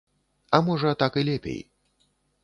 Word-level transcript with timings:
А 0.57 0.59
можа, 0.69 0.93
так 1.03 1.19
і 1.21 1.25
лепей. 1.27 1.59